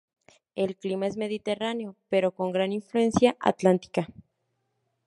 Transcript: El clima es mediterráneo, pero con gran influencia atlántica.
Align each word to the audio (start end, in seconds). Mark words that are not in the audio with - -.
El 0.55 0.75
clima 0.77 1.05
es 1.05 1.15
mediterráneo, 1.15 1.95
pero 2.09 2.31
con 2.31 2.51
gran 2.51 2.71
influencia 2.71 3.37
atlántica. 3.39 4.07